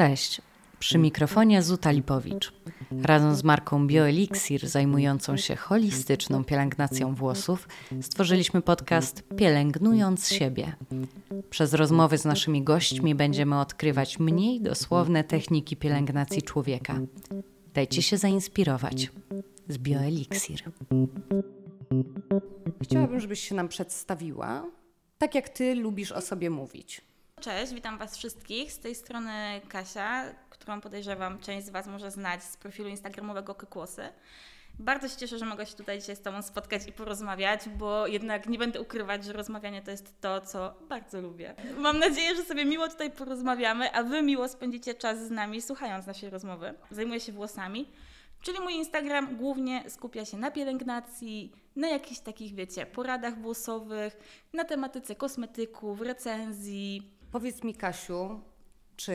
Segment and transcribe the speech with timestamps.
[0.00, 0.40] Cześć.
[0.78, 2.52] Przy mikrofonie Zuta Lipowicz.
[3.02, 7.68] Razem z marką BioElixir zajmującą się holistyczną pielęgnacją włosów
[8.02, 10.72] stworzyliśmy podcast Pielęgnując siebie.
[11.50, 16.98] Przez rozmowy z naszymi gośćmi będziemy odkrywać mniej dosłowne techniki pielęgnacji człowieka.
[17.74, 19.10] Dajcie się zainspirować
[19.68, 20.62] z BioElixir.
[22.82, 24.64] Chciałabym, żebyś się nam przedstawiła,
[25.18, 27.09] tak jak ty lubisz o sobie mówić.
[27.40, 28.72] Cześć, witam Was wszystkich.
[28.72, 34.08] Z tej strony Kasia, którą podejrzewam część z Was może znać z profilu instagramowego Kykłosy.
[34.78, 38.46] Bardzo się cieszę, że mogę się tutaj dzisiaj z Tobą spotkać i porozmawiać, bo jednak
[38.46, 41.54] nie będę ukrywać, że rozmawianie to jest to, co bardzo lubię.
[41.78, 46.06] Mam nadzieję, że sobie miło tutaj porozmawiamy, a Wy miło spędzicie czas z nami, słuchając
[46.06, 46.74] naszej rozmowy.
[46.90, 47.88] Zajmuję się włosami,
[48.42, 54.16] czyli mój Instagram głównie skupia się na pielęgnacji, na jakichś takich, wiecie, poradach włosowych,
[54.52, 58.40] na tematyce kosmetyków, recenzji, Powiedz mi, Kasiu,
[58.96, 59.14] czy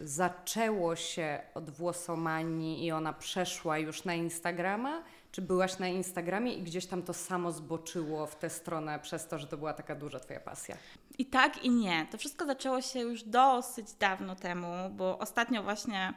[0.00, 5.02] zaczęło się od włosomanii i ona przeszła już na Instagrama?
[5.32, 9.38] Czy byłaś na Instagramie i gdzieś tam to samo zboczyło w tę stronę przez to,
[9.38, 10.76] że to była taka duża Twoja pasja?
[11.18, 12.06] I tak, i nie.
[12.10, 16.14] To wszystko zaczęło się już dosyć dawno temu, bo ostatnio właśnie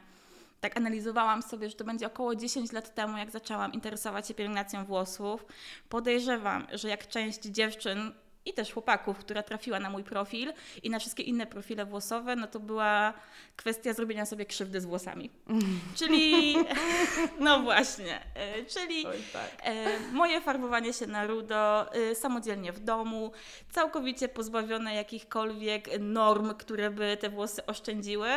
[0.60, 4.84] tak analizowałam sobie, że to będzie około 10 lat temu, jak zaczęłam interesować się pielęgnacją
[4.84, 5.46] włosów.
[5.88, 8.12] Podejrzewam, że jak część dziewczyn
[8.48, 12.46] i też chłopaków, która trafiła na mój profil i na wszystkie inne profile włosowe, no
[12.46, 13.12] to była
[13.56, 15.30] kwestia zrobienia sobie krzywdy z włosami.
[15.98, 16.56] Czyli,
[17.40, 19.50] no właśnie, e, czyli Oj, tak.
[19.62, 23.32] E, moje farbowanie się na rudo e, samodzielnie w domu,
[23.70, 28.28] całkowicie pozbawione jakichkolwiek norm, które by te włosy oszczędziły.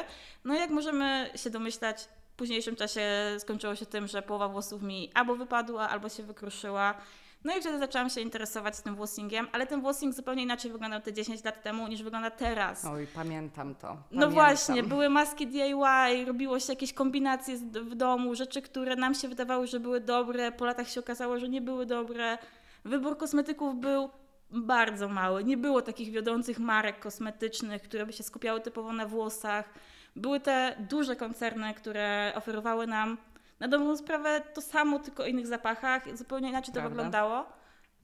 [0.45, 3.01] No jak możemy się domyślać, w późniejszym czasie
[3.39, 6.95] skończyło się tym, że połowa włosów mi albo wypadła, albo się wykruszyła.
[7.43, 11.13] No i wtedy zaczęłam się interesować tym włosingiem, ale ten włosing zupełnie inaczej wyglądał te
[11.13, 12.85] 10 lat temu niż wygląda teraz.
[12.85, 13.87] Oj, pamiętam to.
[13.87, 14.19] No pamiętam.
[14.19, 19.27] No właśnie, były maski DIY, robiło się jakieś kombinacje w domu, rzeczy, które nam się
[19.27, 22.37] wydawały, że były dobre, po latach się okazało, że nie były dobre.
[22.85, 24.09] Wybór kosmetyków był
[24.51, 25.43] bardzo mały.
[25.43, 29.73] Nie było takich wiodących marek kosmetycznych, które by się skupiały typowo na włosach.
[30.15, 33.17] Były te duże koncerny, które oferowały nam
[33.61, 36.89] na dobrą sprawę to samo, tylko o innych zapachach, zupełnie inaczej Prawda.
[36.89, 37.45] to wyglądało.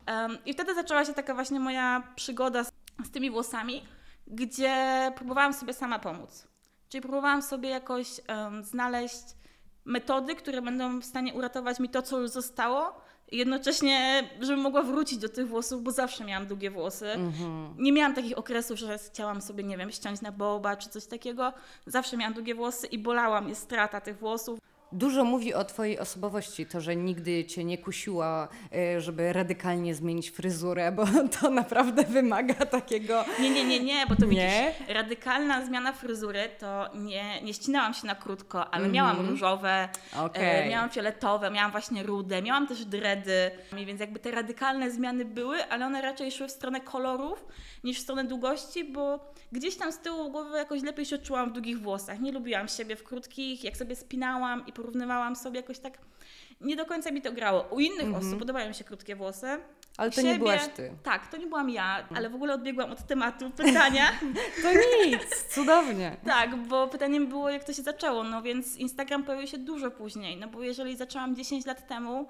[0.08, 2.72] Um, I wtedy zaczęła się taka właśnie moja przygoda z,
[3.06, 3.84] z tymi włosami,
[4.28, 6.48] gdzie próbowałam sobie sama pomóc.
[6.90, 9.24] Czyli próbowałam sobie jakoś um, znaleźć
[9.86, 13.02] metody, które będą w stanie uratować mi to, co już zostało,
[13.32, 17.06] jednocześnie, żebym mogła wrócić do tych włosów, bo zawsze miałam długie włosy.
[17.06, 17.74] Mm-hmm.
[17.78, 21.54] Nie miałam takich okresów, że chciałam sobie, nie wiem, ściąć na boba czy coś takiego.
[21.86, 24.60] Zawsze miałam długie włosy i bolała mnie strata tych włosów.
[24.92, 30.30] Dużo mówi o Twojej osobowości, to, że nigdy Cię nie kusiła, e, żeby radykalnie zmienić
[30.30, 31.06] fryzurę, bo
[31.42, 33.26] to naprawdę wymaga takiego...
[33.40, 34.30] Nie, nie, nie, nie, bo to nie?
[34.30, 38.96] widzisz, radykalna zmiana fryzury to nie, nie ścinałam się na krótko, ale mm -hmm.
[38.96, 40.44] miałam różowe, okay.
[40.44, 43.52] e, miałam fioletowe, miałam właśnie rude, miałam też dredy,
[43.86, 47.46] więc jakby te radykalne zmiany były, ale one raczej szły w stronę kolorów
[47.84, 51.54] niż w stronę długości, bo gdzieś tam z tyłu głowy jakoś lepiej się czułam w
[51.54, 52.20] długich włosach.
[52.20, 55.98] Nie lubiłam siebie w krótkich, jak sobie spinałam i porównywałam sobie jakoś tak,
[56.62, 57.68] nie do końca mi to grało.
[57.72, 58.18] U innych -hmm.
[58.18, 59.48] osób podobają mi się krótkie włosy.
[59.98, 60.92] Ale to siebie, nie byłaś ty.
[61.04, 64.12] Tak, to nie byłam ja, ale w ogóle odbiegłam od tematu pytania.
[64.64, 64.74] to
[65.06, 66.18] nic, cudownie.
[66.26, 68.24] tak, bo pytaniem było, jak to się zaczęło.
[68.24, 70.38] No więc Instagram pojawił się dużo później.
[70.38, 72.28] No bo jeżeli zaczęłam 10 lat temu,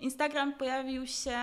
[0.00, 1.38] Instagram pojawił się,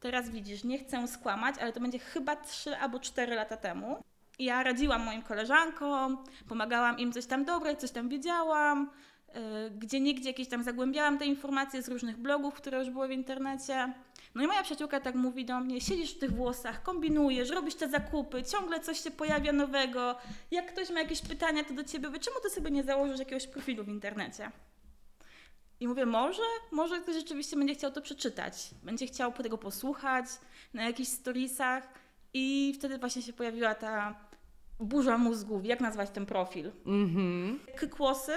[0.00, 4.02] teraz widzisz, nie chcę skłamać, ale to będzie chyba 3 albo 4 lata temu.
[4.38, 8.90] Ja radziłam moim koleżankom, pomagałam im coś tam dobrać, coś tam wiedziałam,
[9.78, 13.92] gdzie nigdzie jakieś tam zagłębiałam te informacje z różnych blogów, które już były w internecie.
[14.34, 17.88] No i moja przyjaciółka tak mówi do mnie, siedzisz w tych włosach, kombinujesz, robisz te
[17.88, 20.16] zakupy, ciągle coś się pojawia nowego.
[20.50, 23.46] Jak ktoś ma jakieś pytania, to do ciebie mówi, czemu ty sobie nie założysz jakiegoś
[23.46, 24.50] profilu w internecie?
[25.80, 30.26] I mówię, może, może ktoś rzeczywiście będzie chciał to przeczytać, będzie chciał tego posłuchać
[30.74, 31.88] na jakichś storiesach
[32.34, 34.14] i wtedy właśnie się pojawiła ta
[34.80, 36.72] burza mózgów, jak nazwać ten profil.
[36.86, 37.60] Mhm.
[37.76, 38.32] Kykłosy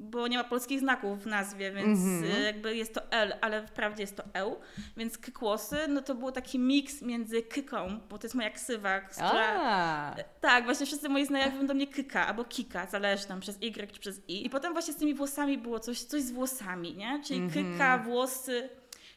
[0.00, 2.44] bo nie ma polskich znaków w nazwie, więc mm-hmm.
[2.44, 4.56] jakby jest to L, ale wprawdzie jest to E.
[4.96, 10.16] Więc kykłosy, no to był taki miks między kyką, bo to jest moja ksywa, która...
[10.40, 13.92] Tak, właśnie wszyscy moi znajomi mówią do mnie kyka albo kika, zależy tam przez Y
[13.92, 14.46] czy przez I.
[14.46, 17.22] I potem właśnie z tymi włosami było coś, coś z włosami, nie?
[17.24, 17.72] Czyli mm-hmm.
[17.72, 18.68] kyka, włosy,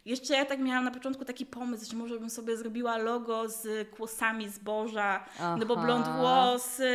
[0.06, 3.90] Jeszcze ja tak miałam na początku taki pomysł, że może bym sobie zrobiła logo z
[3.90, 5.58] kłosami zboża, Aha.
[5.60, 6.94] no bo blond włosy.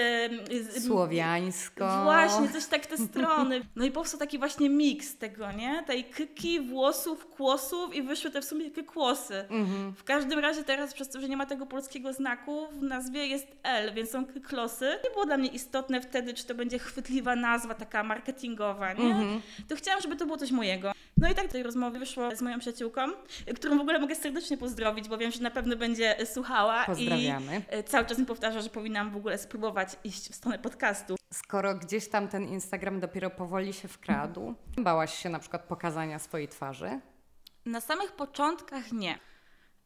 [0.87, 2.02] Słowiańsko.
[2.05, 3.60] Właśnie, coś tak te strony.
[3.76, 5.82] No i powstał taki właśnie miks tego, nie?
[5.87, 9.44] Tej kyki, włosów, kłosów i wyszły te w sumie takie kłosy.
[9.50, 9.93] Mhm.
[9.93, 13.46] W każdym razie teraz przez to, że nie ma tego polskiego znaku, w nazwie jest
[13.62, 14.99] L, więc są klosy.
[15.04, 19.04] Nie było dla mnie istotne wtedy, czy to będzie chwytliwa nazwa taka marketingowa, nie?
[19.04, 19.40] Mhm.
[19.69, 20.93] To chciałam, żeby to było coś mojego.
[21.16, 22.97] No i tak tej rozmowy wyszło z moją przyjaciółką,
[23.54, 26.84] którą w ogóle mogę serdecznie pozdrowić, bo wiem, że na pewno będzie słuchała.
[26.86, 27.56] Pozdrawiamy.
[27.56, 31.16] I e, cały czas mi powtarza, że powinnam w ogóle spróbować iść w stronę podcastu.
[31.32, 36.48] Skoro gdzieś tam ten Instagram dopiero powoli się wkradł, bałaś się na przykład pokazania swojej
[36.48, 37.00] twarzy?
[37.66, 39.18] Na samych początkach nie.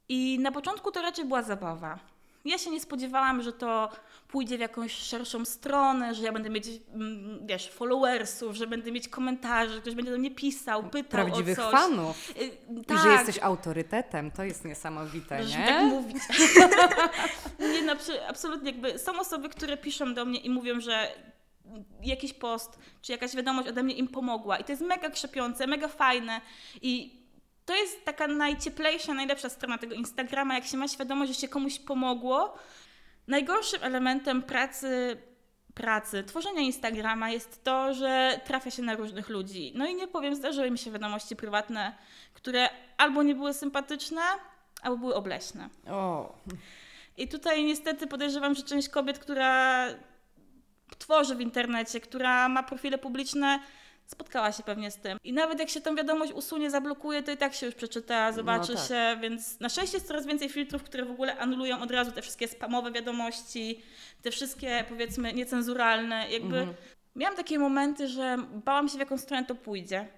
[0.09, 1.99] I na początku to raczej była zabawa.
[2.45, 3.91] Ja się nie spodziewałam, że to
[4.29, 9.09] pójdzie w jakąś szerszą stronę, że ja będę mieć, mm, wiesz, followersów, że będę mieć
[9.09, 11.81] komentarzy, ktoś będzie do mnie pisał, pytał Prawdziwych o coś.
[11.81, 12.33] fanów.
[12.87, 12.99] Tak.
[12.99, 15.67] Że jesteś autorytetem, to jest niesamowite, że nie?
[15.67, 16.23] tak mówić.
[17.73, 17.93] nie, no,
[18.29, 21.09] absolutnie jakby są osoby, które piszą do mnie i mówią, że
[22.03, 25.89] jakiś post, czy jakaś wiadomość ode mnie im pomogła i to jest mega krzepiące, mega
[25.89, 26.41] fajne
[26.83, 27.22] i
[27.65, 31.79] to jest taka najcieplejsza, najlepsza strona tego Instagrama, jak się ma świadomość, że się komuś
[31.79, 32.59] pomogło.
[33.27, 35.17] Najgorszym elementem pracy,
[35.75, 39.73] pracy, tworzenia Instagrama jest to, że trafia się na różnych ludzi.
[39.75, 41.95] No i nie powiem, zdarzyły mi się wiadomości prywatne,
[42.35, 44.23] które albo nie były sympatyczne,
[44.83, 45.69] albo były obleśne.
[45.91, 46.35] O.
[47.17, 49.87] I tutaj niestety podejrzewam, że część kobiet, która
[50.99, 53.61] tworzy w internecie, która ma profile publiczne,
[54.13, 55.19] spotkała się pewnie z tym.
[55.25, 58.73] I nawet jak się tą wiadomość usunie, zablokuje, to i tak się już przeczyta, zobaczy
[58.73, 58.89] no tak.
[58.89, 62.23] się, więc na szczęście jest coraz więcej filtrów, które w ogóle anulują od razu te
[62.23, 63.83] wszystkie spamowe wiadomości,
[64.23, 66.31] te wszystkie powiedzmy niecenzuralne.
[66.31, 66.77] Jakby mhm.
[67.17, 70.09] miałam takie momenty, że bałam się w jaką stronę to pójdzie.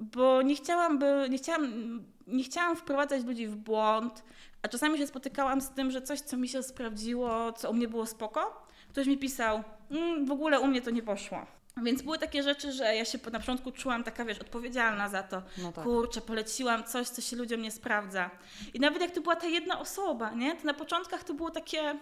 [0.00, 4.22] Bo nie chciałam, by, nie chciałam, nie chciałam wprowadzać ludzi w błąd,
[4.62, 7.88] a czasami się spotykałam z tym, że coś, co mi się sprawdziło, co u mnie
[7.88, 11.59] było spoko, ktoś mi pisał, mmm, w ogóle u mnie to nie poszło.
[11.76, 15.42] Więc były takie rzeczy, że ja się na początku czułam taka, wiesz, odpowiedzialna za to.
[15.58, 15.84] No tak.
[15.84, 18.30] Kurczę, poleciłam coś, co się ludziom nie sprawdza.
[18.74, 20.56] I nawet jak to była ta jedna osoba, nie?
[20.56, 21.94] To na początkach to było takie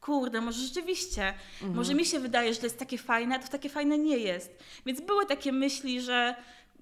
[0.00, 1.74] kurde, może rzeczywiście, mhm.
[1.74, 4.58] może mi się wydaje, że to jest takie fajne, a to takie fajne nie jest.
[4.86, 6.34] Więc były takie myśli, że,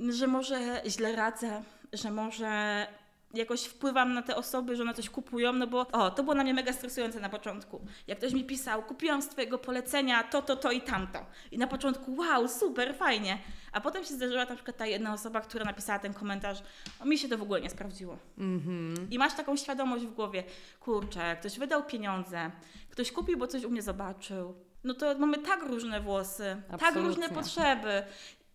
[0.08, 1.62] że może źle radzę,
[1.92, 2.86] że może
[3.34, 6.42] jakoś wpływam na te osoby, że one coś kupują, no bo o, to było na
[6.42, 7.80] mnie mega stresujące na początku.
[8.06, 11.26] Jak ktoś mi pisał, kupiłam z Twojego polecenia to, to, to i tamto.
[11.52, 13.38] I na początku, wow, super, fajnie.
[13.72, 16.62] A potem się zdarzyła na przykład ta jedna osoba, która napisała ten komentarz,
[17.00, 18.18] o mi się to w ogóle nie sprawdziło.
[18.38, 19.06] Mm-hmm.
[19.10, 20.44] I masz taką świadomość w głowie,
[20.80, 22.50] kurczę, ktoś wydał pieniądze,
[22.90, 24.54] ktoś kupił, bo coś u mnie zobaczył.
[24.84, 26.78] No to mamy tak różne włosy, Absolutnie.
[26.78, 28.02] tak różne potrzeby.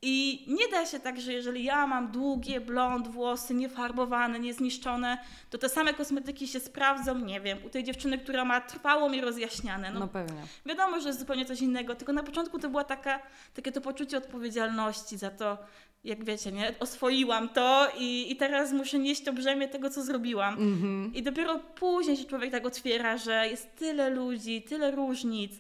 [0.02, 5.18] I nie da się tak, że jeżeli ja mam długie, blond włosy, niefarbowane, niezniszczone,
[5.50, 9.22] to te same kosmetyki się sprawdzą, nie wiem, u tej dziewczyny, która ma trwało mi
[9.22, 9.92] rozjaśniane.
[9.92, 10.42] No, no pewnie.
[10.66, 13.20] Wiadomo, że jest zupełnie coś innego, tylko na początku to była taka,
[13.54, 15.58] takie to poczucie odpowiedzialności za to,
[16.04, 20.58] jak wiecie, nie, oswoiłam to i, i teraz muszę nieść to brzemię tego, co zrobiłam.
[20.58, 21.16] Mm-hmm.
[21.16, 25.52] I dopiero później się człowiek tak otwiera, że jest tyle ludzi, tyle różnic,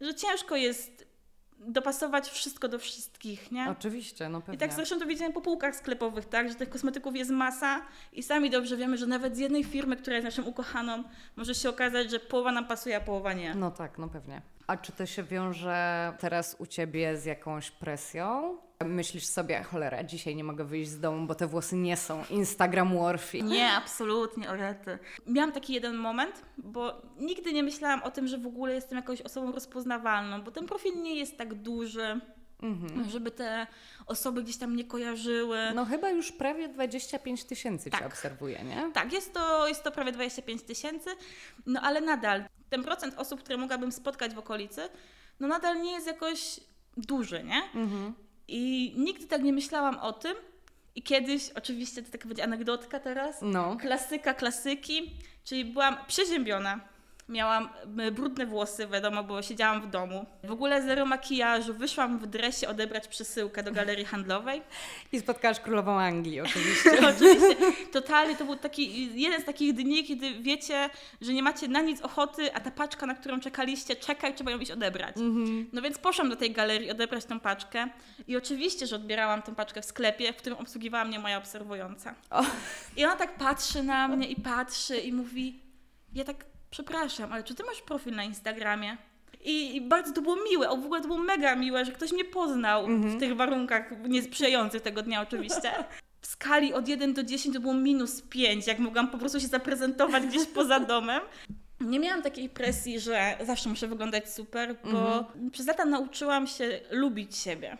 [0.00, 1.06] że ciężko jest
[1.58, 3.70] dopasować wszystko do wszystkich, nie?
[3.70, 4.54] Oczywiście, no pewnie.
[4.54, 7.82] I tak zresztą to widziałem po półkach sklepowych, tak, że tych kosmetyków jest masa
[8.12, 11.04] i sami dobrze wiemy, że nawet z jednej firmy, która jest naszą ukochaną,
[11.36, 13.54] może się okazać, że połowa nam pasuje, a połowa nie.
[13.54, 14.42] No tak, no pewnie.
[14.66, 18.58] A czy to się wiąże teraz u Ciebie z jakąś presją?
[18.84, 22.94] Myślisz sobie, cholera, dzisiaj nie mogę wyjść z domu, bo te włosy nie są Instagram
[22.94, 23.42] worthy.
[23.42, 24.98] Nie, absolutnie, orety.
[25.26, 29.20] Miałam taki jeden moment, bo nigdy nie myślałam o tym, że w ogóle jestem jakąś
[29.20, 32.20] osobą rozpoznawalną, bo ten profil nie jest tak duży.
[32.62, 33.10] Mhm.
[33.10, 33.66] Żeby te
[34.06, 35.58] osoby gdzieś tam nie kojarzyły.
[35.74, 38.00] No chyba już prawie 25 tysięcy tak.
[38.00, 38.90] Cię obserwuje, nie?
[38.94, 41.10] Tak, jest to, jest to prawie 25 tysięcy,
[41.66, 44.80] no ale nadal ten procent osób, które mogłabym spotkać w okolicy,
[45.40, 46.60] no nadal nie jest jakoś
[46.96, 47.80] duży, nie?
[47.80, 48.14] Mhm.
[48.48, 50.34] I nigdy tak nie myślałam o tym.
[50.94, 53.76] I kiedyś, oczywiście to taka będzie anegdotka teraz, no.
[53.76, 55.10] klasyka klasyki,
[55.44, 56.80] czyli byłam przeziębiona
[57.28, 57.68] Miałam
[58.12, 60.26] brudne włosy, wiadomo, bo siedziałam w domu.
[60.44, 61.74] W ogóle zero makijażu.
[61.74, 64.62] Wyszłam w dresie odebrać przesyłkę do galerii handlowej.
[65.12, 66.90] I spotkałaś królową Anglii, oczywiście.
[67.16, 67.56] oczywiście.
[67.92, 70.90] Totalnie to był taki jeden z takich dni, kiedy wiecie,
[71.20, 74.50] że nie macie na nic ochoty, a ta paczka, na którą czekaliście, czeka i trzeba
[74.50, 75.16] ją iść odebrać.
[75.16, 75.70] Mhm.
[75.72, 77.88] No więc poszłam do tej galerii odebrać tą paczkę
[78.28, 82.14] i oczywiście, że odbierałam tą paczkę w sklepie, w którym obsługiwała mnie moja obserwująca.
[82.30, 82.44] O.
[82.96, 85.60] I ona tak patrzy na mnie i patrzy i mówi,
[86.14, 88.96] ja tak przepraszam, ale czy ty masz profil na Instagramie?
[89.44, 92.24] I, I, bardzo to było miłe, w ogóle to było mega miłe, że ktoś mnie
[92.24, 95.72] poznał w tych warunkach niesprzyjających tego dnia oczywiście.
[96.22, 100.26] skali od 1 do 10 to było minus 5, jak mogłam po prostu się zaprezentować
[100.26, 101.20] gdzieś poza domem.
[101.80, 105.50] Nie miałam takiej presji, że zawsze muszę wyglądać super, bo mhm.
[105.50, 107.78] przez lata nauczyłam się lubić siebie.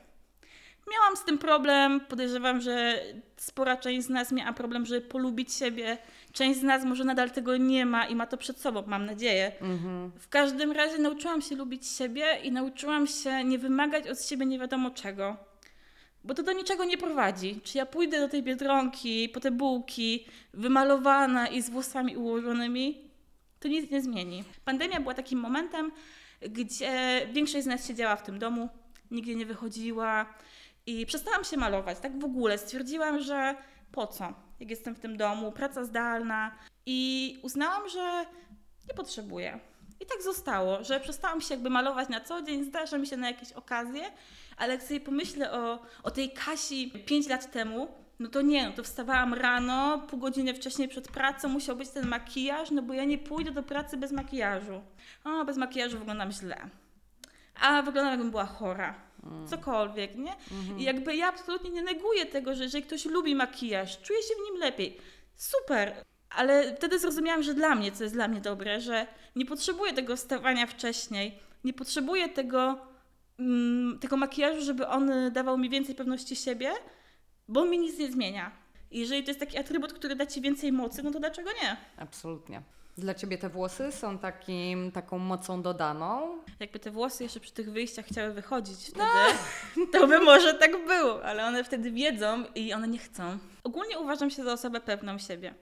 [0.92, 2.00] Miałam z tym problem.
[2.00, 3.02] Podejrzewam, że
[3.36, 5.98] spora część z nas miała problem, żeby polubić siebie.
[6.32, 9.52] Część z nas może nadal tego nie ma i ma to przed sobą, mam nadzieję.
[9.60, 10.10] Mhm.
[10.18, 14.58] W każdym razie nauczyłam się lubić siebie i nauczyłam się nie wymagać od siebie nie
[14.58, 15.36] wiadomo czego.
[16.24, 17.60] Bo to do niczego nie prowadzi.
[17.64, 23.10] Czy ja pójdę do tej biedronki, po te bułki, wymalowana i z włosami ułożonymi,
[23.60, 24.44] to nic nie zmieni.
[24.64, 25.92] Pandemia była takim momentem,
[26.40, 28.68] gdzie większość z nas siedziała w tym domu,
[29.10, 30.26] nigdzie nie wychodziła,
[30.86, 32.58] i przestałam się malować, tak w ogóle.
[32.58, 33.54] Stwierdziłam, że
[33.92, 36.58] po co, jak jestem w tym domu, praca zdalna.
[36.86, 38.24] I uznałam, że
[38.88, 39.60] nie potrzebuję.
[40.00, 43.26] I tak zostało, że przestałam się jakby malować na co dzień, zdarza mi się na
[43.26, 44.02] jakieś okazje,
[44.56, 47.88] ale jak sobie pomyślę o, o tej Kasi 5 lat temu,
[48.18, 52.06] no to nie, no to wstawałam rano, pół godziny wcześniej przed pracą, musiał być ten
[52.06, 54.82] makijaż, no bo ja nie pójdę do pracy bez makijażu.
[55.24, 56.56] O, bez makijażu wyglądam źle.
[57.60, 58.94] A wyglądam jakbym była chora.
[59.22, 59.48] Mm.
[59.48, 60.32] cokolwiek, nie?
[60.78, 64.50] I jakby ja absolutnie nie neguję tego, że jeżeli ktoś lubi makijaż, czuje się w
[64.50, 64.98] nim lepiej.
[65.36, 66.04] Super.
[66.30, 69.06] Ale wtedy zrozumiałam, że dla mnie, co jest dla mnie dobre, że
[69.36, 72.78] nie potrzebuję tego wstawania wcześniej, nie potrzebuję tego,
[73.38, 76.72] mm, tego makijażu, żeby on dawał mi więcej pewności siebie,
[77.48, 78.52] bo mi nic nie zmienia.
[78.90, 81.76] I jeżeli to jest taki atrybut, który da ci więcej mocy, no to dlaczego nie?
[81.96, 82.62] Absolutnie.
[82.98, 86.38] Dla ciebie te włosy są takim, taką mocą dodaną?
[86.60, 89.36] Jakby te włosy jeszcze przy tych wyjściach chciały wychodzić wtedy,
[89.76, 89.86] no.
[89.92, 93.38] to by może tak było, ale one wtedy wiedzą i one nie chcą.
[93.64, 95.54] Ogólnie uważam się za osobę pewną siebie.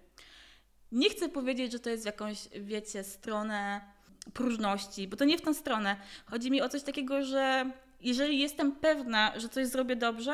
[0.92, 3.80] Nie chcę powiedzieć, że to jest w jakąś, wiecie, stronę
[4.34, 5.96] próżności, bo to nie w tę stronę.
[6.26, 10.32] Chodzi mi o coś takiego, że jeżeli jestem pewna, że coś zrobię dobrze,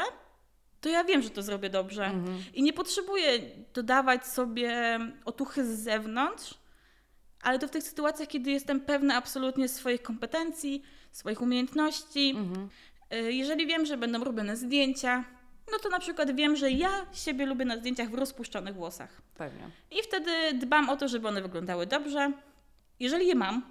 [0.81, 2.05] to ja wiem, że to zrobię dobrze.
[2.05, 2.43] Mhm.
[2.55, 3.39] I nie potrzebuję
[3.75, 6.55] dodawać sobie otuchy z zewnątrz,
[7.43, 10.83] ale to w tych sytuacjach, kiedy jestem pewna absolutnie swoich kompetencji,
[11.13, 12.31] swoich umiejętności.
[12.37, 12.69] Mhm.
[13.13, 15.25] Y, jeżeli wiem, że będą robione zdjęcia,
[15.73, 19.23] no to na przykład wiem, że ja siebie lubię na zdjęciach w rozpuszczonych włosach.
[19.35, 19.71] Pewnie.
[19.91, 22.33] I wtedy dbam o to, żeby one wyglądały dobrze.
[23.01, 23.63] Jeżeli je mam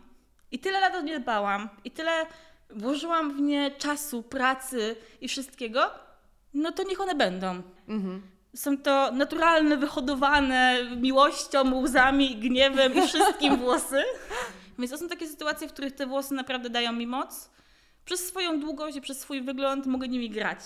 [0.52, 2.26] i tyle lat o nie dbałam, i tyle
[2.70, 5.92] włożyłam w nie czasu, pracy i wszystkiego,
[6.54, 7.62] no to niech one będą.
[7.88, 8.22] Mhm.
[8.56, 14.04] Są to naturalne, wyhodowane miłością, łzami, gniewem i wszystkim włosy.
[14.80, 17.50] Więc to są takie sytuacje, w których te włosy naprawdę dają mi moc.
[18.06, 20.60] Przez swoją długość i przez swój wygląd mogę nimi grać.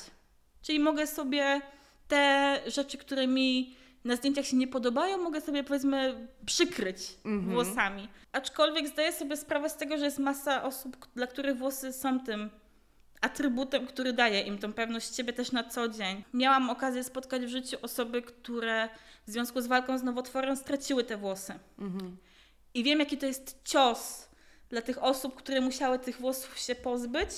[0.62, 1.62] Czyli mogę sobie
[2.08, 7.52] te rzeczy, które mi na zdjęciach się nie podobają, mogę sobie powiedzmy przykryć mm -hmm.
[7.52, 8.08] włosami.
[8.32, 12.50] Aczkolwiek zdaję sobie sprawę z tego, że jest masa osób, dla których włosy są tym
[13.24, 16.24] atrybutem, który daje im tą pewność siebie też na co dzień.
[16.34, 18.90] Miałam okazję spotkać w życiu osoby, które
[19.28, 21.54] w związku z walką z nowotworem straciły te włosy.
[21.80, 22.18] Mhm.
[22.74, 24.30] I wiem, jaki to jest cios
[24.70, 27.30] dla tych osób, które musiały tych włosów się pozbyć.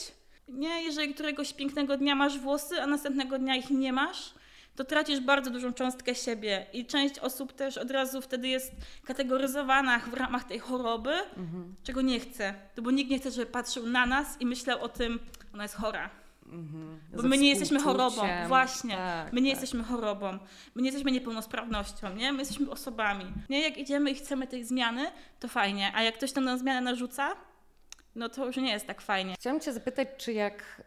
[0.47, 4.33] Nie, jeżeli któregoś pięknego dnia masz włosy, a następnego dnia ich nie masz,
[4.75, 8.71] to tracisz bardzo dużą cząstkę siebie i część osób też od razu wtedy jest
[9.05, 11.75] kategoryzowana w ramach tej choroby, mhm.
[11.83, 12.53] czego nie chce.
[12.75, 15.19] To bo nikt nie chce, żeby patrzył na nas i myślał o tym,
[15.53, 16.09] ona jest chora.
[16.45, 16.99] Mhm.
[17.13, 18.95] Bo my nie jesteśmy chorobą, właśnie.
[18.95, 19.61] Tak, my nie tak.
[19.61, 20.39] jesteśmy chorobą,
[20.75, 22.31] my nie jesteśmy niepełnosprawnością, nie?
[22.31, 23.25] My jesteśmy osobami.
[23.49, 23.61] Nie?
[23.61, 27.35] Jak idziemy i chcemy tej zmiany, to fajnie, a jak ktoś tam zmianę narzuca,
[28.15, 29.35] no to już nie jest tak fajnie.
[29.39, 30.81] Chciałam Cię zapytać, czy jak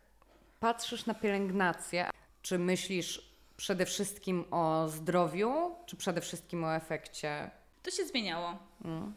[0.61, 2.11] patrzysz na pielęgnację,
[2.43, 3.29] czy myślisz
[3.59, 7.51] przede wszystkim o zdrowiu, czy przede wszystkim o efekcie?
[7.83, 8.59] To się zmieniało.
[8.85, 9.15] Mm.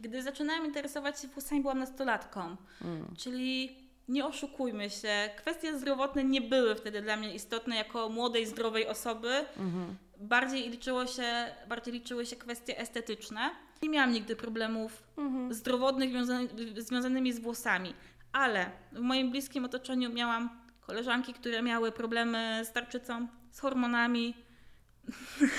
[0.00, 3.14] Gdy zaczynałam interesować się włosami, byłam nastolatką, mm.
[3.16, 3.76] czyli
[4.08, 9.44] nie oszukujmy się, kwestie zdrowotne nie były wtedy dla mnie istotne jako młodej, zdrowej osoby.
[9.56, 9.96] Mhm.
[10.16, 13.50] Bardziej, liczyło się, bardziej liczyły się kwestie estetyczne.
[13.82, 15.54] Nie miałam nigdy problemów mhm.
[15.54, 17.94] zdrowotnych związany, związanymi z włosami,
[18.32, 24.34] ale w moim bliskim otoczeniu miałam koleżanki, które miały problemy z tarczycą, z hormonami.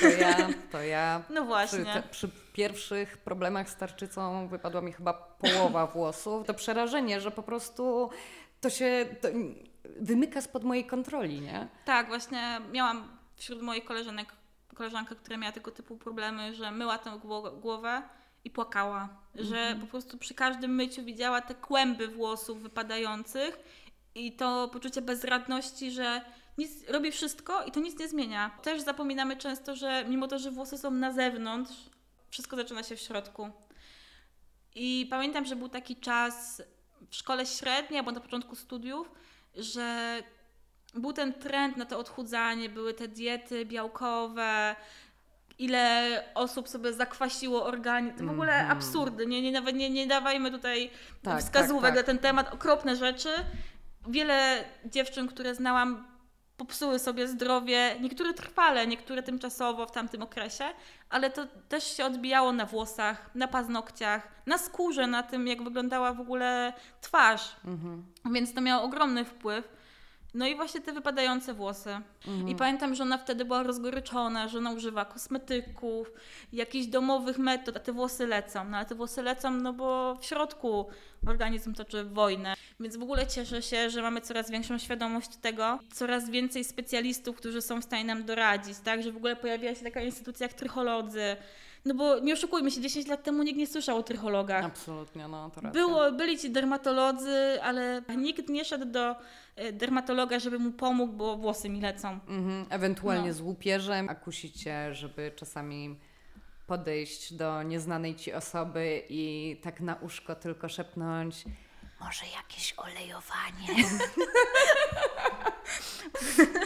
[0.02, 1.24] To ja, to ja.
[1.36, 1.86] No właśnie.
[1.86, 6.48] Przy, te, przy pierwszych problemach z tarczycą wypadła mi chyba połowa włosów.
[6.48, 8.10] To przerażenie, że po prostu
[8.62, 9.28] to się to
[10.00, 11.68] wymyka spod mojej kontroli, nie?
[11.86, 14.34] Tak, właśnie miałam wśród moich koleżanek
[14.76, 17.20] koleżankę, która miała tego typu problemy, że myła tę
[17.62, 18.02] głowę
[18.44, 19.82] i płakała, że mhm.
[19.82, 23.60] po prostu przy każdym myciu widziała te kłęby włosów wypadających
[24.16, 26.22] i to poczucie bezradności, że
[26.58, 28.52] nic, robi wszystko i to nic nie zmienia.
[28.62, 31.74] Też zapominamy często, że mimo to, że włosy są na zewnątrz,
[32.30, 33.50] wszystko zaczyna się w środku.
[34.76, 36.62] I pamiętam, że był taki czas
[37.10, 39.12] w szkole średniej albo na początku studiów,
[39.56, 40.18] że
[40.94, 44.76] był ten trend na to odchudzanie, były te diety białkowe,
[45.60, 48.18] ile osób sobie zakwasiło organizm.
[48.18, 48.78] To w ogóle Mhm.
[48.78, 49.26] absurdy.
[49.26, 50.90] Nie, nie, nawet nie, nie dawajmy tutaj
[51.24, 51.96] Tak, wskazówek tak, tak.
[51.96, 52.54] na ten temat.
[52.54, 53.30] Okropne rzeczy.
[54.08, 56.14] Wiele dziewczyn, które znałam,
[56.58, 57.96] popsuły sobie zdrowie.
[58.02, 60.66] Niektóre trwale, niektóre tymczasowo w tamtym okresie,
[61.10, 66.14] ale to też się odbijało na włosach, na paznokciach, na skórze, na tym, jak wyglądała
[66.14, 67.56] w ogóle twarz.
[67.66, 68.06] Mhm.
[68.32, 69.83] Więc to miało ogromny wpływ.
[70.34, 71.90] No i właśnie te wypadające włosy.
[72.28, 72.50] Mhm.
[72.50, 76.12] I pamiętam, że ona wtedy była rozgoryczona, że ona używa kosmetyków,
[76.54, 78.66] jakichś domowych metod, a te włosy lecą.
[78.66, 80.86] No ale te włosy lecą, no bo w środku
[81.28, 82.54] organizm toczy wojnę.
[82.80, 87.62] Więc w ogóle cieszę się, że mamy coraz większą świadomość tego, coraz więcej specjalistów, którzy
[87.62, 89.04] są w stanie nam doradzić, tak?
[89.04, 91.36] Że w ogóle pojawiła się taka instytucja jak trycholodzy.
[91.86, 94.66] No bo nie oszukujmy się, 10 lat temu nikt nie słyszał o trychologach.
[94.66, 95.82] Absolutnie, no to racja.
[95.82, 99.16] Było, byli ci dermatolodzy, ale nikt nie szedł do
[99.56, 102.20] e, dermatologa, żeby mu pomógł, bo włosy mi lecą.
[102.28, 102.66] Mhm.
[102.70, 103.34] Ewentualnie No.
[103.34, 106.00] z łupieżem, a kusicie, żeby czasami
[106.68, 111.44] podejść do nieznanej ci osoby i tak na uszko tylko szepnąć
[112.00, 113.88] może jakieś olejowanie.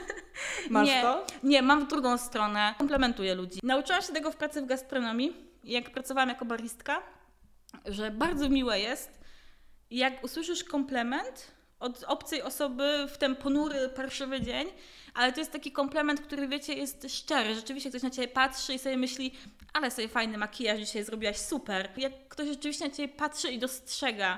[0.70, 1.26] Masz nie, to?
[1.44, 2.76] Nie, mam w drugą stronę.
[2.78, 3.60] Komplementuję ludzi.
[3.64, 7.02] Nauczyłam się tego w pracy w gastronomii, jak pracowałam jako baristka,
[7.86, 9.20] że bardzo miłe jest,
[9.92, 14.68] jak usłyszysz komplement od obcej osoby w ten ponury, parszywy dzień,
[15.14, 17.56] ale to jest taki komplement, który wiecie, jest szczery.
[17.56, 19.32] Rzeczywiście ktoś na ciebie patrzy i sobie myśli,
[19.74, 21.90] ale sobie fajny makijaż dzisiaj zrobiłaś, super.
[21.98, 24.38] Jak ktoś rzeczywiście na ciebie patrzy i dostrzega.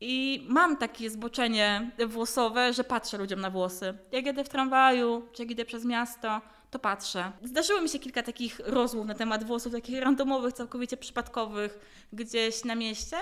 [0.00, 3.94] I mam takie zboczenie włosowe, że patrzę ludziom na włosy.
[4.12, 7.32] Jak jedę w tramwaju, czy jak idę przez miasto, to patrzę.
[7.42, 11.78] Zdarzyło mi się kilka takich rozmów na temat włosów, takich randomowych, całkowicie przypadkowych,
[12.12, 13.16] gdzieś na mieście,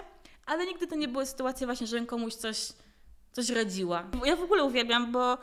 [0.47, 2.69] ale nigdy to nie były sytuacje właśnie, że komuś coś,
[3.33, 4.05] coś radziła.
[4.25, 5.39] Ja w ogóle uwielbiam, bo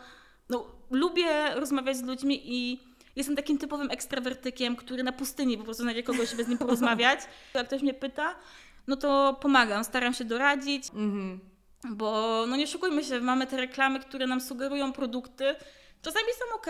[0.50, 2.80] no, lubię rozmawiać z ludźmi i
[3.16, 7.20] jestem takim typowym ekstrawertykiem, który na pustyni po prostu znajdzie kogoś, żeby z nim porozmawiać.
[7.54, 8.36] Jak ktoś mnie pyta,
[8.88, 11.40] no to pomagam, staram się doradzić, Mhm.
[11.90, 15.56] bo no nie oszukujmy się, mamy te reklamy, które nam sugerują produkty.
[16.02, 16.68] Czasami są ok,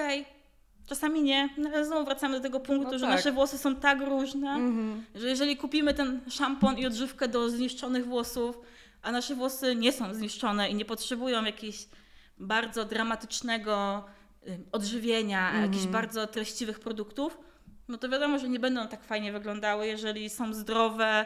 [0.88, 1.50] czasami nie.
[1.58, 3.16] No, ale znowu wracamy do tego punktu, No że tak.
[3.16, 5.06] nasze włosy są tak różne, Mhm.
[5.16, 8.60] że jeżeli kupimy ten szampon i odżywkę do zniszczonych włosów,
[9.02, 11.88] a nasze włosy nie są zniszczone i nie potrzebują jakiegoś
[12.38, 14.04] bardzo dramatycznego
[14.72, 15.64] odżywienia, Mhm.
[15.66, 17.38] jakichś bardzo treściwych produktów,
[17.88, 21.26] no to wiadomo, że nie będą tak fajnie wyglądały, jeżeli są zdrowe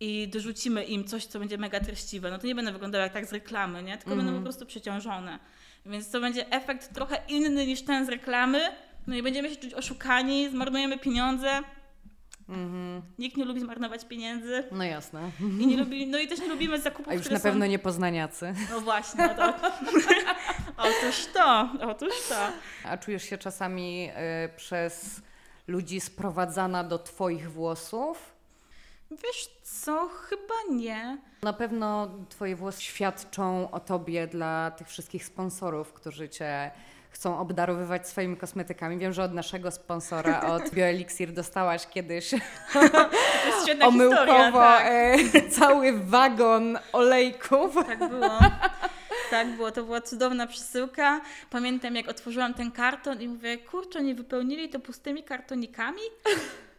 [0.00, 2.30] i dorzucimy im coś, co będzie mega treściwe.
[2.30, 3.98] No to nie będą wyglądały jak tak z reklamy, nie?
[3.98, 5.38] Tylko będą po prostu przeciążone.
[5.86, 8.60] Więc to będzie efekt trochę inny niż ten z reklamy.
[9.06, 11.62] No i będziemy się czuć oszukani, zmarnujemy pieniądze.
[12.48, 13.02] Mhm.
[13.18, 14.64] Nikt nie lubi zmarnować pieniędzy.
[14.72, 15.30] No jasne.
[15.40, 17.70] I nie lubi, no i też nie lubimy zakupów, A już na pewno są...
[17.70, 18.54] nie poznaniacy.
[18.70, 19.54] No właśnie, no to...
[20.88, 22.48] otóż to, otóż to.
[22.88, 24.10] A czujesz się czasami
[24.44, 25.22] y, przez
[25.66, 28.33] ludzi sprowadzana do Twoich włosów?
[29.10, 31.18] Wiesz co, chyba nie.
[31.42, 36.70] Na pewno Twoje włosy świadczą o Tobie dla tych wszystkich sponsorów, którzy Cię
[37.10, 38.98] chcą obdarowywać swoimi kosmetykami.
[38.98, 42.34] Wiem, że od naszego sponsora, od BioElixir dostałaś kiedyś
[43.82, 44.86] omyłkowo historia, tak.
[45.34, 47.74] e, cały wagon olejków.
[47.74, 48.38] Tak było.
[49.30, 51.20] Tak było, to była cudowna przesyłka.
[51.50, 56.00] Pamiętam, jak otworzyłam ten karton i mówię, kurczę, nie wypełnili to pustymi kartonikami?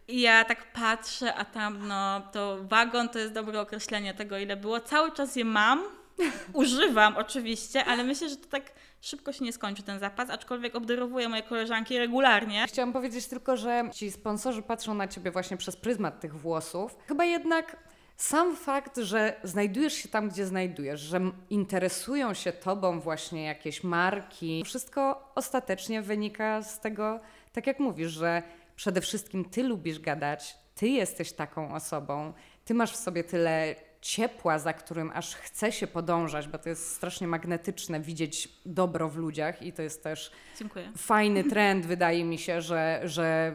[0.07, 4.57] I ja tak patrzę, a tam, no, to wagon to jest dobre określenie tego, ile
[4.57, 4.79] było.
[4.79, 5.83] Cały czas je mam,
[6.53, 11.29] używam oczywiście, ale myślę, że to tak szybko się nie skończy ten zapas, aczkolwiek obdarowuję
[11.29, 12.65] moje koleżanki regularnie.
[12.67, 16.97] Chciałam powiedzieć tylko, że ci sponsorzy patrzą na ciebie właśnie przez pryzmat tych włosów.
[17.07, 17.77] Chyba jednak
[18.17, 24.63] sam fakt, że znajdujesz się tam, gdzie znajdujesz, że interesują się tobą właśnie jakieś marki,
[24.65, 27.19] wszystko ostatecznie wynika z tego,
[27.53, 28.43] tak jak mówisz, że
[28.75, 32.33] przede wszystkim ty lubisz gadać, ty jesteś taką osobą,
[32.65, 36.95] ty masz w sobie tyle ciepła, za którym aż chce się podążać, bo to jest
[36.95, 40.91] strasznie magnetyczne widzieć dobro w ludziach i to jest też Dziękuję.
[40.97, 43.53] fajny trend, wydaje mi się, że, że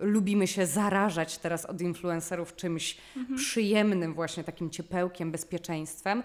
[0.00, 2.96] y, lubimy się zarażać teraz od influencerów czymś
[3.36, 6.22] przyjemnym, właśnie takim ciepełkiem, bezpieczeństwem.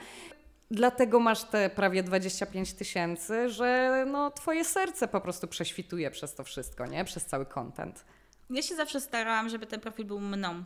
[0.72, 6.44] Dlatego masz te prawie 25 tysięcy, że no, twoje serce po prostu prześwituje przez to
[6.44, 7.06] wszystko, nie?
[7.06, 8.06] Przez cały content.
[8.52, 10.64] Ja się zawsze starałam, żeby ten profil był mną.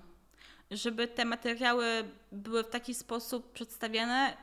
[0.71, 1.85] Żeby te materiały
[2.31, 4.37] były w taki sposób przedstawiane,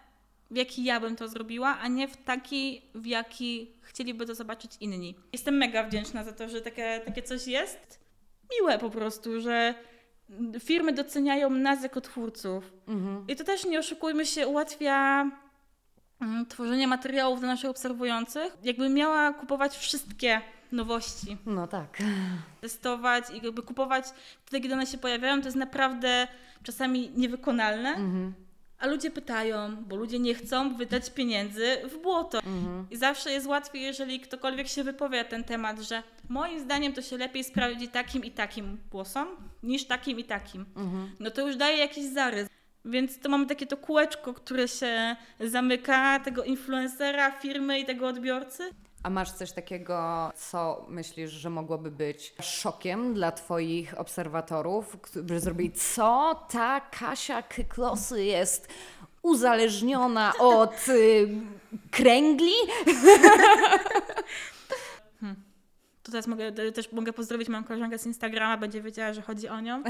[0.51, 4.73] w jaki ja bym to zrobiła, a nie w taki, w jaki chcieliby to zobaczyć
[4.81, 5.15] inni.
[5.33, 8.01] Jestem mega wdzięczna za to, że takie, takie coś jest.
[8.53, 9.75] Miłe po prostu, że
[10.61, 12.73] firmy doceniają nas jako twórców.
[13.29, 15.27] I to też nie oszukujmy się, ułatwia
[16.21, 20.41] mm, tworzenia materiałów dla naszych obserwujących, jakby miała kupować wszystkie
[20.73, 21.37] nowości.
[21.47, 21.99] No tak.
[22.61, 24.05] Testować i jakby kupować
[24.45, 26.29] wtedy, kiedy one się pojawiają, to jest naprawdę
[26.63, 27.89] czasami niewykonalne.
[27.89, 28.35] Mhm.
[28.79, 32.39] A ludzie pytają, bo ludzie nie chcą wydać pieniędzy w błoto.
[32.39, 32.87] Mhm.
[32.91, 37.03] I zawsze jest łatwiej, jeżeli ktokolwiek się wypowie na ten temat, że moim zdaniem to
[37.03, 39.29] się lepiej sprawdzi takim i takim głosom
[39.63, 40.67] niż takim i takim.
[40.77, 41.11] Mhm.
[41.21, 42.49] No to już daje jakiś zarys.
[42.85, 48.71] Więc to mamy takie to kółeczko, które się zamyka, tego influencera, firmy i tego odbiorcy.
[49.03, 55.73] A masz coś takiego, co myślisz, że mogłoby być szokiem dla Twoich obserwatorów, którzy zrobili,
[55.73, 58.69] co ta Kasia Kyklosy jest
[59.23, 61.29] uzależniona od y,
[61.91, 62.53] kręgli?
[66.03, 69.61] To teraz mogę, też mogę pozdrowić moją koleżankę z Instagrama, będzie wiedziała, że chodzi o
[69.61, 69.83] nią.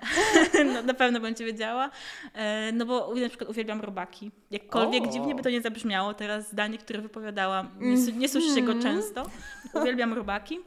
[0.74, 1.90] no, na pewno będzie wiedziała.
[2.34, 4.30] E, No bo na przykład uwielbiam robaki.
[4.50, 5.06] Jakkolwiek O.
[5.06, 9.30] dziwnie by to nie zabrzmiało, teraz zdanie, które wypowiadałam, nie, nie słyszy się go często.
[9.74, 10.60] Uwielbiam robaki.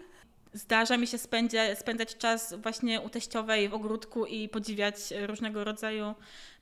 [0.54, 4.96] Zdarza mi się spędzia, spędzać czas właśnie u teściowej w ogródku i podziwiać
[5.28, 6.16] różnego rodzaju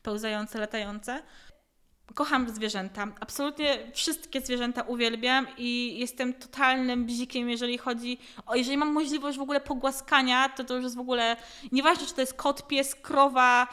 [0.04, 1.22] pełzające, latające.
[2.16, 3.08] Kocham zwierzęta.
[3.20, 8.56] Absolutnie wszystkie zwierzęta uwielbiam i jestem totalnym bzikiem, jeżeli chodzi o.
[8.56, 11.36] Jeżeli mam możliwość w ogóle pogłaskania, to to już jest w ogóle.
[11.72, 13.68] Nieważne, czy to jest kot, pies, krowa,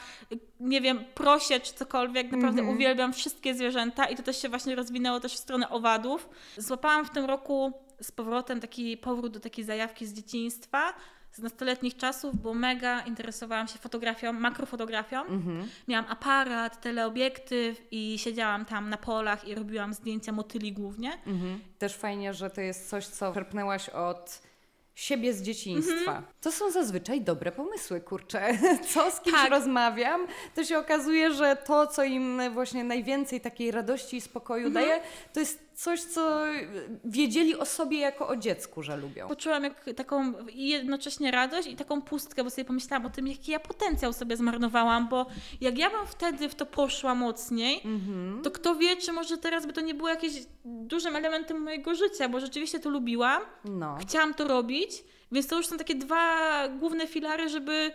[0.59, 2.31] nie wiem, prosie czy cokolwiek.
[2.31, 2.77] Naprawdę Mhm.
[2.77, 6.29] uwielbiam wszystkie zwierzęta i to też się właśnie rozwinęło też w stronę owadów.
[6.57, 7.71] Złapałam w tym roku
[8.01, 10.93] z powrotem taki powrót do takiej zajawki z dzieciństwa.
[11.35, 15.21] Z nastoletnich czasów, bo mega interesowałam się fotografią, makrofotografią.
[15.21, 15.67] Mhm.
[15.87, 21.11] Miałam aparat, teleobiektyw i siedziałam tam na polach i robiłam zdjęcia motyli głównie.
[21.27, 21.59] Mhm.
[21.79, 24.41] Też fajnie, że to jest coś, co czerpnęłaś od
[24.95, 25.93] siebie z dzieciństwa.
[25.95, 26.23] Mhm.
[26.41, 28.57] To są zazwyczaj dobre pomysły, kurczę.
[28.93, 29.49] Co z kimś Tak.
[29.51, 34.85] rozmawiam, to się okazuje, że to, co im właśnie najwięcej takiej radości i spokoju Mhm.
[34.87, 35.01] daje,
[35.33, 36.41] to jest coś, co
[37.03, 39.27] wiedzieli o sobie jako o dziecku, że lubią.
[39.27, 43.59] Poczułam jak taką jednocześnie radość i taką pustkę, bo sobie pomyślałam o tym, jaki ja
[43.59, 45.25] potencjał sobie zmarnowałam, bo
[45.61, 48.41] jak ja bym wtedy w to poszła mocniej, Mhm.
[48.43, 50.33] to kto wie, czy może teraz by to nie było jakimś
[50.65, 53.97] dużym elementem mojego życia, bo rzeczywiście to lubiłam, No.
[54.01, 57.91] chciałam to robić, więc to już są takie dwa główne filary, żeby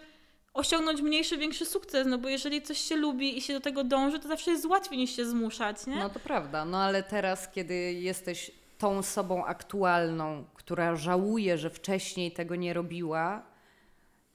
[0.54, 4.18] osiągnąć mniejszy, większy sukces, no bo jeżeli coś się lubi i się do tego dąży,
[4.18, 5.96] to zawsze jest łatwiej niż się zmuszać, nie?
[5.96, 12.32] No to prawda, no ale teraz, kiedy jesteś tą sobą aktualną, która żałuje, że wcześniej
[12.32, 13.50] tego nie robiła,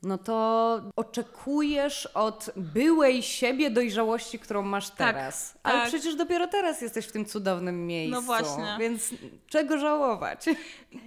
[0.03, 5.57] no to oczekujesz od byłej siebie dojrzałości, którą masz Tak, teraz.
[5.63, 5.87] Ale tak.
[5.87, 8.15] przecież dopiero teraz jesteś w tym cudownym miejscu.
[8.15, 8.75] No właśnie.
[8.79, 9.09] Więc
[9.47, 10.45] czego żałować?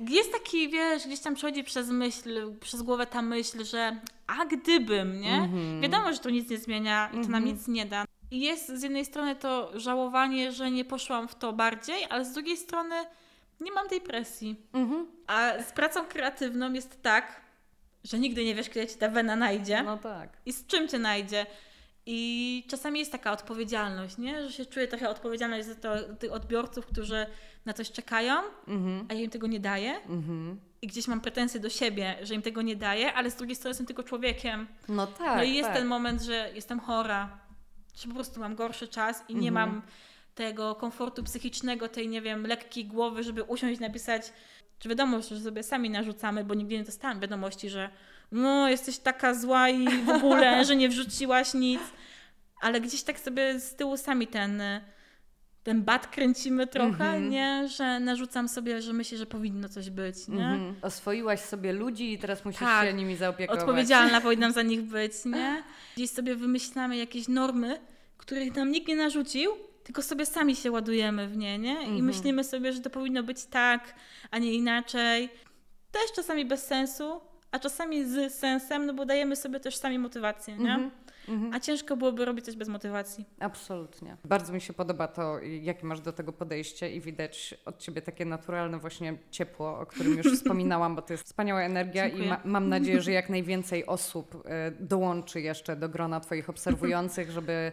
[0.09, 5.21] Jest taki, wiesz, gdzieś tam przechodzi przez myśl, przez głowę ta myśl, że a gdybym,
[5.21, 5.35] nie?
[5.35, 5.81] Mhm.
[5.81, 8.05] Wiadomo, że to nic nie zmienia i to nam nic nie da.
[8.31, 12.33] I jest z jednej strony to żałowanie, że nie poszłam w to bardziej, ale z
[12.33, 12.95] drugiej strony
[13.61, 14.57] nie mam tej presji.
[14.73, 15.07] Mhm.
[15.27, 17.41] A z pracą kreatywną jest tak,
[18.05, 20.29] że nigdy nie wiesz, kiedy ci ta wena najdzie No tak.
[20.47, 21.47] i z czym cię najdzie.
[22.07, 24.43] I czasami jest taka odpowiedzialność, nie?
[24.45, 27.27] że się czuję trochę odpowiedzialność za to, tych odbiorców, którzy
[27.69, 28.35] na coś czekają,
[28.69, 29.07] Mhm.
[29.09, 29.95] a ja im tego nie daję.
[30.09, 30.61] Mhm.
[30.83, 33.71] I gdzieś mam pretensje do siebie, że im tego nie daję, ale z drugiej strony
[33.71, 34.67] jestem tylko człowiekiem.
[34.89, 35.37] No tak.
[35.37, 35.77] no i jest tak.
[35.79, 37.39] ten moment, że jestem chora,
[38.01, 39.69] że po prostu mam gorszy czas i nie Mhm.
[39.71, 39.83] mam
[40.35, 44.33] tego komfortu psychicznego, tej, nie wiem, lekkiej głowy, żeby usiąść i napisać,
[44.79, 47.91] czy wiadomo, że sobie sami narzucamy, bo nigdy nie dostałam wiadomości, że
[48.33, 51.81] no, jesteś taka zła i w ogóle, że nie wrzuciłaś nic.
[52.61, 54.63] Ale gdzieś tak sobie z tyłu sami ten,
[55.69, 57.31] ten bat kręcimy trochę, Mhm.
[57.31, 57.69] nie?
[57.77, 60.35] Że narzucam sobie, że myślę, że powinno coś być, nie?
[60.47, 60.75] Mhm.
[60.83, 62.87] Oswoiłaś sobie ludzi i teraz musisz Tak.
[62.87, 63.61] się nimi zaopiekować.
[63.61, 65.63] Odpowiedzialna powinnam za nich być, nie?
[65.97, 67.81] Gdzieś sobie wymyślamy jakieś normy,
[68.17, 69.51] których nam nikt nie narzucił,
[69.85, 71.73] tylko sobie sami się ładujemy w nie, nie?
[71.75, 72.05] I Mhm.
[72.05, 73.95] myślimy sobie, że to powinno być tak,
[74.31, 75.29] a nie inaczej.
[75.93, 80.57] Też czasami bez sensu, a czasami z sensem, no bo dajemy sobie też sami motywację,
[80.57, 80.91] nie?
[81.29, 81.55] Mhm.
[81.55, 83.25] A ciężko byłoby robić coś bez motywacji.
[83.41, 84.17] Absolutnie.
[84.25, 88.25] Bardzo mi się podoba to, jakie masz do tego podejście i widać od ciebie takie
[88.25, 92.29] naturalne właśnie ciepło, o którym już wspominałam, bo to jest wspaniała energia i Dziękuję.
[92.29, 97.73] ma, mam nadzieję, że jak najwięcej osób e, dołączy jeszcze do grona twoich obserwujących, żeby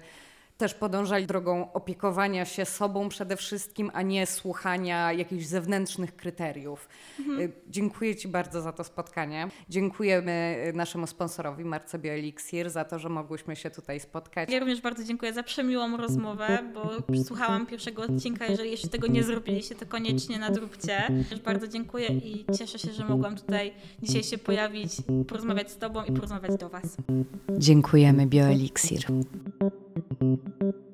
[0.58, 6.90] też podążali drogą opiekowania się sobą przede wszystkim, a nie słuchania jakichś zewnętrznych kryteriów.
[7.20, 7.42] Mhm.
[7.42, 9.48] E, Dziękuję Ci bardzo za to spotkanie.
[9.70, 14.50] Dziękujemy e, naszemu sponsorowi Marce Bioeliksir za to, że mogłyśmy się tutaj spotkać.
[14.52, 16.90] Ja również bardzo dziękuję za przemiłą rozmowę, bo
[17.24, 18.46] słuchałam pierwszego odcinka.
[18.46, 21.08] Jeżeli jeszcze tego nie zrobiliście, to koniecznie nadróbcie.
[21.30, 24.92] Też bardzo dziękuję i cieszę się, że mogłam tutaj dzisiaj się pojawić,
[25.28, 26.98] porozmawiać z Tobą i porozmawiać do Was.
[27.58, 29.06] Dziękujemy Bioeliksir.
[29.96, 30.85] Thank you.